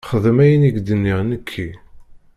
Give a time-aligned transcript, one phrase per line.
[0.09, 1.69] Xdem ayen i ak-d-nniɣ nekki.